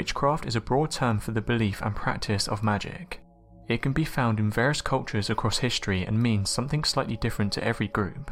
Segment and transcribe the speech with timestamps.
[0.00, 3.20] witchcraft is a broad term for the belief and practice of magic.
[3.68, 7.62] It can be found in various cultures across history and means something slightly different to
[7.62, 8.30] every group.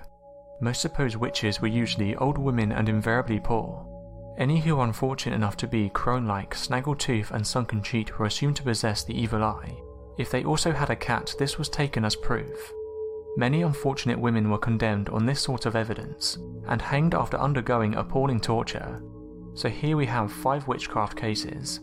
[0.63, 3.87] Most supposed witches were usually old women and invariably poor.
[4.39, 8.25] Any who were unfortunate enough to be crone like, snaggle snaggletooth, and sunken cheek were
[8.25, 9.77] assumed to possess the evil eye.
[10.17, 12.73] If they also had a cat, this was taken as proof.
[13.37, 18.41] Many unfortunate women were condemned on this sort of evidence and hanged after undergoing appalling
[18.41, 19.03] torture.
[19.55, 21.81] So here we have five witchcraft cases.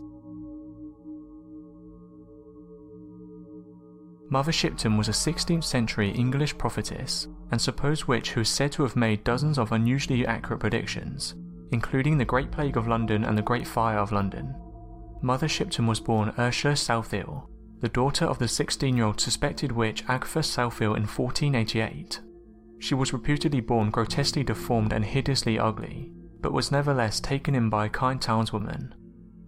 [4.28, 8.82] Mother Shipton was a 16th century English prophetess and supposed witch who is said to
[8.82, 11.36] have made dozens of unusually accurate predictions,
[11.70, 14.54] including the Great Plague of London and the Great Fire of London.
[15.22, 17.48] Mother Shipton was born Ursula Southill,
[17.80, 22.20] the daughter of the 16 year old suspected witch Agatha Southill in 1488.
[22.78, 26.12] She was reputedly born grotesquely deformed and hideously ugly,
[26.46, 28.94] but was nevertheless taken in by a kind townswoman.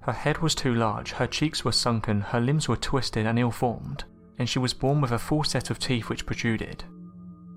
[0.00, 3.52] Her head was too large, her cheeks were sunken, her limbs were twisted and ill
[3.52, 4.02] formed,
[4.36, 6.82] and she was born with a full set of teeth which protruded.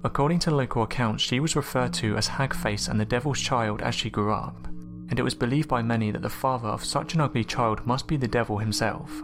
[0.03, 3.95] According to local accounts, she was referred to as Hagface and the Devil's Child as
[3.95, 4.67] she grew up,
[5.09, 8.07] and it was believed by many that the father of such an ugly child must
[8.07, 9.23] be the devil himself.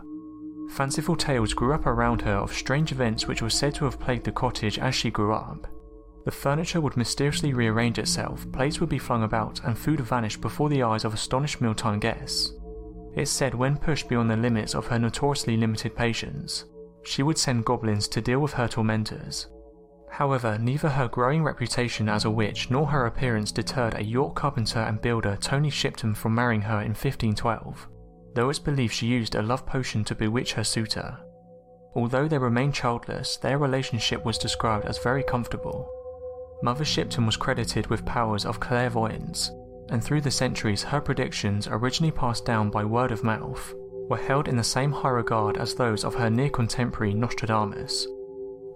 [0.72, 4.26] Fanciful tales grew up around her of strange events which were said to have plagued
[4.26, 5.68] the cottage as she grew up.
[6.28, 10.68] The furniture would mysteriously rearrange itself, plates would be flung about, and food vanish before
[10.68, 12.52] the eyes of astonished mealtime guests.
[13.16, 16.66] It's said when pushed beyond the limits of her notoriously limited patience,
[17.06, 19.48] she would send goblins to deal with her tormentors.
[20.12, 24.80] However, neither her growing reputation as a witch nor her appearance deterred a York carpenter
[24.80, 27.88] and builder Toby Shipton from marrying her in 1512,
[28.36, 31.20] though it's believed she used a love potion to bewitch her suitor.
[31.96, 35.90] Although they remained childless, their relationship was described as very comfortable.
[36.64, 39.52] Mother Shipton was credited with powers of clairvoyance,
[39.90, 43.74] and through the centuries, her predictions, originally passed down by word of mouth,
[44.10, 48.08] were held in the same high regard as those of her near contemporary Nostradamus.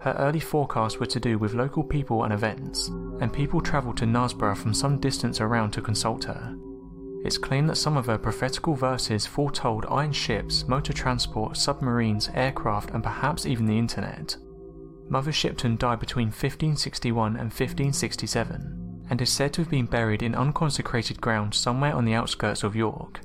[0.02, 2.88] Her early forecasts were to do with local people and events,
[3.20, 6.56] and people travelled to Knaresborough from some distance around to consult her.
[7.24, 12.92] It's claimed that some of her prophetical verses foretold iron ships, motor transport, submarines, aircraft,
[12.92, 14.36] and perhaps even the internet.
[15.12, 20.34] Mother Shipton died between 1561 and 1567, and is said to have been buried in
[20.34, 23.20] unconsecrated ground somewhere on the outskirts of York.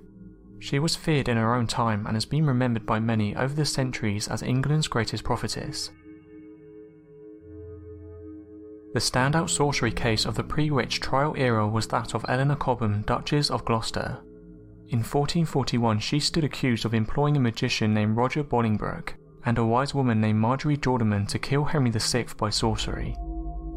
[0.59, 3.65] She was feared in her own time and has been remembered by many over the
[3.65, 5.91] centuries as England's greatest prophetess.
[8.93, 13.03] The standout sorcery case of the pre witch trial era was that of Eleanor Cobham,
[13.03, 14.19] Duchess of Gloucester.
[14.89, 19.15] In 1441, she stood accused of employing a magician named Roger Bolingbroke
[19.47, 23.17] and a wise woman named Marjorie Jourdemayne to kill Henry VI by sorcery.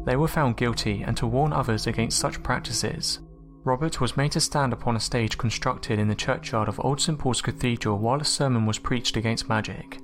[0.04, 3.20] They were found guilty and to warn others against such practices,
[3.62, 7.18] Robert was made to stand upon a stage constructed in the churchyard of Old St
[7.18, 10.00] Paul's Cathedral while a sermon was preached against magic.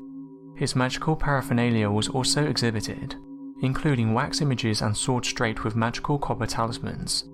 [0.57, 3.17] His magical paraphernalia was also exhibited,
[3.63, 7.25] including wax images and swords draped with magical copper talismans.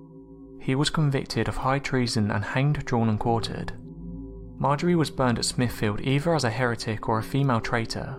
[0.61, 3.73] He was convicted of high treason and hanged, drawn, and quartered.
[4.63, 8.15] Marjorie was burned at Smithfield either as a heretic or a female traitor.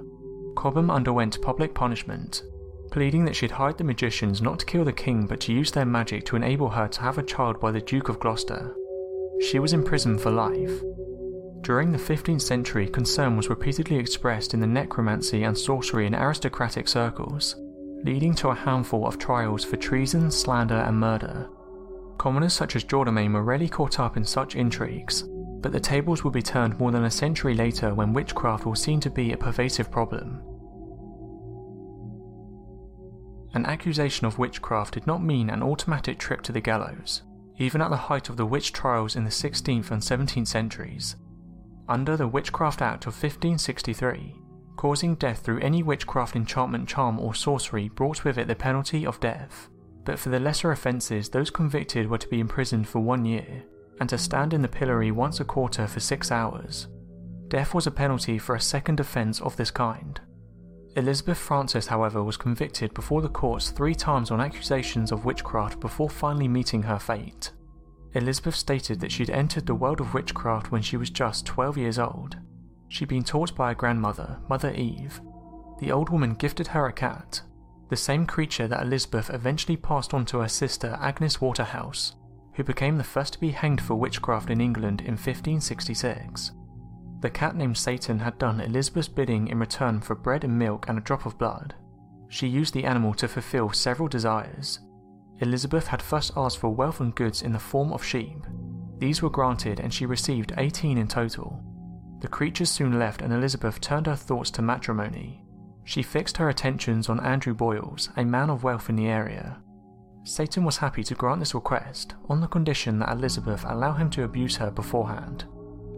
[0.54, 2.42] Cobham underwent public punishment,
[2.90, 5.86] pleading that she'd hired the magicians not to kill the king but to use their
[5.86, 8.76] magic to enable her to have a child by the Duke of Gloucester.
[9.40, 10.82] She was imprisoned for life.
[11.62, 16.88] During the 15th century, concern was repeatedly expressed in the necromancy and sorcery in aristocratic
[16.88, 17.56] circles,
[18.04, 21.48] leading to a handful of trials for treason, slander, and murder.
[22.18, 25.24] Commoners such as Jourdemayne were rarely caught up in such intrigues,
[25.64, 29.00] but the tables will be turned more than a century later when witchcraft was seen
[29.00, 30.42] to be a pervasive problem.
[33.54, 37.22] An accusation of witchcraft did not mean an automatic trip to the gallows,
[37.56, 41.16] even at the height of the witch trials in the 16th and 17th centuries.
[41.88, 44.34] Under the Witchcraft Act of 1563,
[44.76, 49.18] causing death through any witchcraft enchantment, charm, or sorcery brought with it the penalty of
[49.18, 49.70] death.
[50.04, 53.64] But for the lesser offences, those convicted were to be imprisoned for one year,
[54.00, 56.88] and to stand in the pillory once a quarter for six hours.
[57.48, 60.20] Death was a penalty for a second offence of this kind.
[60.96, 66.08] Elizabeth Francis, however, was convicted before the courts three times on accusations of witchcraft before
[66.08, 67.50] finally meeting her fate.
[68.12, 71.98] Elizabeth stated that she'd entered the world of witchcraft when she was just 12 years
[71.98, 72.36] old.
[72.88, 75.20] She'd been taught by a grandmother, Mother Eve.
[75.80, 77.42] The old woman gifted her a cat,
[77.90, 82.14] the same creature that Elizabeth eventually passed on to her sister Agnes Waterhouse,
[82.54, 86.52] who became the first to be hanged for witchcraft in England in 1566.
[87.20, 90.98] The cat named Satan had done Elizabeth's bidding in return for bread and milk and
[90.98, 91.74] a drop of blood.
[92.28, 94.80] She used the animal to fulfill several desires.
[95.40, 98.44] Elizabeth had first asked for wealth and goods in the form of sheep.
[98.98, 101.62] These were granted and she received 18 in total.
[102.20, 105.44] The creatures soon left and Elizabeth turned her thoughts to matrimony.
[105.84, 109.60] She fixed her attentions on Andrew Boyles, a man of wealth in the area.
[110.24, 114.24] Satan was happy to grant this request on the condition that Elizabeth allow him to
[114.24, 115.44] abuse her beforehand.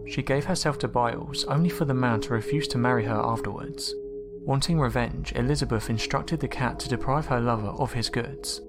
[0.05, 3.93] She gave herself to Boyles only for the man to refuse to marry her afterwards.
[4.41, 8.61] Wanting revenge, Elizabeth instructed the cat to deprive her lover of his goods.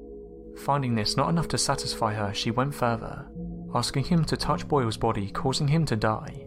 [0.56, 3.26] Finding this not enough to satisfy her, she went further,
[3.74, 6.46] asking him to touch Boyle's body, causing him to die.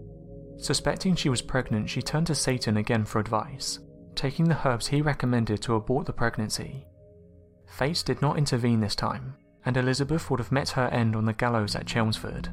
[0.58, 3.80] Suspecting she was pregnant, she turned to Satan again for advice,
[4.16, 6.86] taking the herbs he recommended to abort the pregnancy.
[7.72, 9.34] Fate did not intervene this time,
[9.66, 12.50] and Elizabeth would have met her end on the gallows at Chelmsford.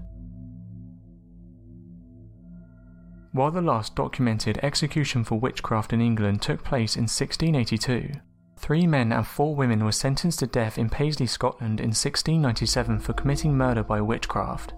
[3.32, 8.12] While the last documented execution for witchcraft in England took place in 1682,
[8.56, 13.12] three men and four women were sentenced to death in Paisley, Scotland in 1697 for
[13.12, 14.72] committing murder by witchcraft.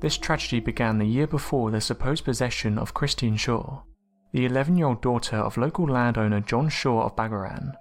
[0.00, 3.82] This tragedy began the year before the supposed possession of Christian Shaw,
[4.32, 7.72] the 11 year old daughter of local landowner John Shaw of Bargarran.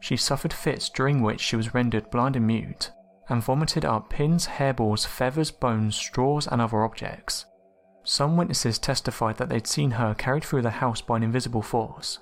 [0.00, 2.90] She suffered fits during which she was rendered blind and mute,
[3.28, 7.44] and vomited up pins, hairballs, feathers, bones, straws, and other objects.
[8.02, 12.18] Some witnesses testified that they'd seen her carried through the house by an invisible force.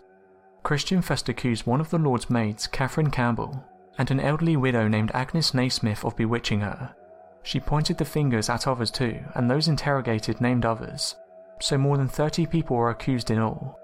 [0.64, 3.64] Christian first accused one of the Lord's maids, Catherine Campbell,
[3.96, 6.94] and an elderly widow named Agnes Naismith of bewitching her.
[7.42, 11.14] She pointed the fingers at others too, and those interrogated named others.
[11.60, 13.78] So more than 30 people were accused in all.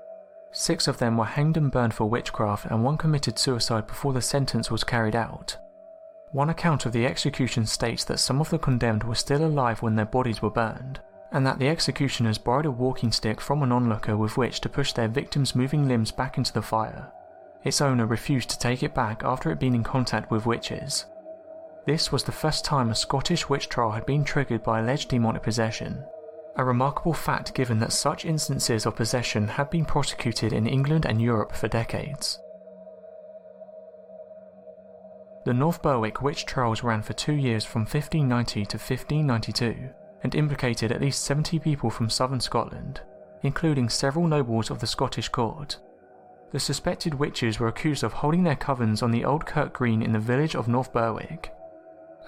[0.56, 4.22] Six of them were hanged and burned for witchcraft, and one committed suicide before the
[4.22, 5.56] sentence was carried out.
[6.30, 9.96] One account of the execution states that some of the condemned were still alive when
[9.96, 11.00] their bodies were burned,
[11.32, 14.92] and that the executioners borrowed a walking stick from an onlooker with which to push
[14.92, 17.10] their victim's moving limbs back into the fire.
[17.64, 21.06] Its owner refused to take it back after it had been in contact with witches.
[21.84, 25.42] This was the first time a Scottish witch trial had been triggered by alleged demonic
[25.42, 26.04] possession.
[26.56, 31.20] A remarkable fact given that such instances of possession had been prosecuted in England and
[31.20, 32.38] Europe for decades.
[35.44, 39.90] The North Berwick witch trials ran for two years from 1590 to 1592
[40.22, 43.00] and implicated at least 70 people from southern Scotland,
[43.42, 45.78] including several nobles of the Scottish court.
[46.52, 50.12] The suspected witches were accused of holding their covens on the old Kirk Green in
[50.12, 51.52] the village of North Berwick.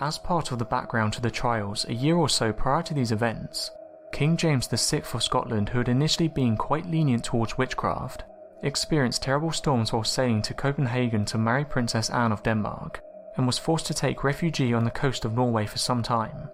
[0.00, 3.12] As part of the background to the trials, a year or so prior to these
[3.12, 3.70] events,
[4.16, 8.24] King James VI of Scotland, who had initially been quite lenient towards witchcraft,
[8.62, 13.02] experienced terrible storms while sailing to Copenhagen to marry Princess Anne of Denmark,
[13.36, 16.48] and was forced to take refuge on the coast of Norway for some time.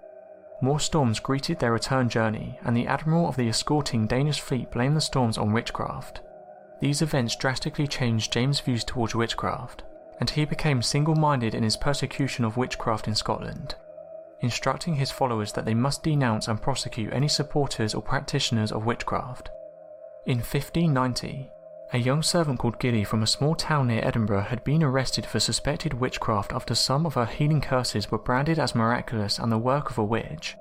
[0.60, 4.96] More storms greeted their return journey, and the admiral of the escorting Danish fleet blamed
[4.96, 6.20] the storms on witchcraft.
[6.80, 9.84] These events drastically changed James' views towards witchcraft,
[10.18, 13.76] and he became single minded in his persecution of witchcraft in Scotland,
[14.42, 19.50] instructing his followers that they must denounce and prosecute any supporters or practitioners of witchcraft.
[20.26, 21.50] In 1590,
[21.94, 25.40] a young servant called Gilly from a small town near Edinburgh had been arrested for
[25.40, 29.90] suspected witchcraft after some of her healing curses were branded as miraculous and the work
[29.90, 30.56] of a witch.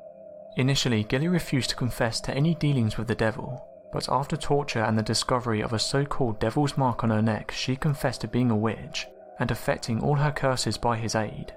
[0.57, 4.97] Initially, Gilly refused to confess to any dealings with the devil, but after torture and
[4.97, 8.51] the discovery of a so called devil's mark on her neck, she confessed to being
[8.51, 9.07] a witch
[9.39, 11.53] and affecting all her curses by his aid.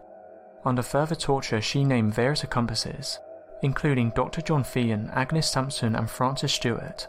[0.65, 3.19] Under further torture, she named various accomplices,
[3.63, 4.41] including Dr.
[4.41, 7.07] John Fian, Agnes Sampson, and Francis Stewart.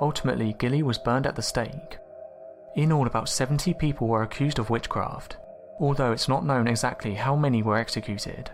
[0.00, 1.98] Ultimately, Gilly was burned at the stake.
[2.74, 5.36] In all, about 70 people were accused of witchcraft,
[5.78, 8.50] although it's not known exactly how many were executed.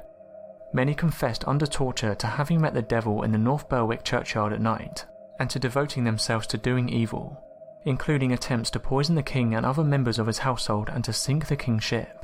[0.72, 4.60] Many confessed under torture to having met the devil in the North Berwick churchyard at
[4.60, 5.06] night,
[5.38, 7.40] and to devoting themselves to doing evil,
[7.84, 11.46] including attempts to poison the king and other members of his household and to sink
[11.46, 12.17] the king's ship.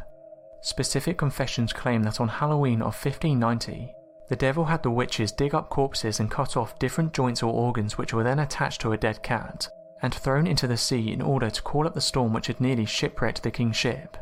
[0.64, 3.94] Specific confessions claim that on Halloween of 1590,
[4.28, 7.98] the devil had the witches dig up corpses and cut off different joints or organs
[7.98, 9.68] which were then attached to a dead cat,
[10.00, 12.86] and thrown into the sea in order to call up the storm which had nearly
[12.86, 14.16] shipwrecked the king's ship.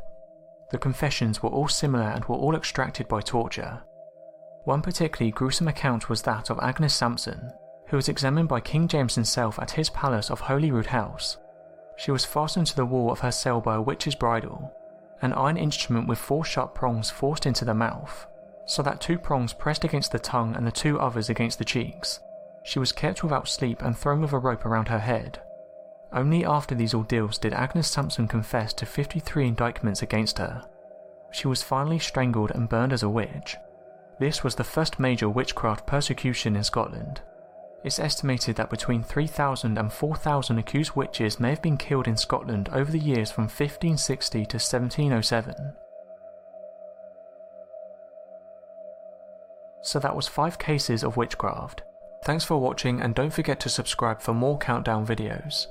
[0.73, 3.81] The confessions were all similar and were all extracted by torture.
[4.65, 7.53] One particularly gruesome account was that of Agnes Sampson,
[7.87, 11.37] who was examined by King James himself at his palace of Holyrood House.
[11.97, 14.75] She was fastened to the wall of her cell by a witch's bridle,
[15.23, 18.27] an iron instrument with four sharp prongs forced into the mouth,
[18.67, 22.21] so that two prongs pressed against the tongue and the two others against the cheeks.
[22.65, 25.41] She was kept without sleep and thrown with a rope around her head.
[26.13, 30.65] Only after these ordeals did Agnes Sampson confess to 53 indictments against her.
[31.31, 33.57] She was finally strangled and burned as a witch.
[34.19, 37.23] This was the first major witchcraft persecution in Scotland.
[37.85, 42.69] It's estimated that between 3,000 and 4,000 accused witches may have been killed in Scotland
[42.73, 45.55] over the years from 1560 to 1707.
[49.83, 51.83] So that was five cases of witchcraft.
[52.25, 55.67] Thanks for watching and don't forget to subscribe for more countdown videos.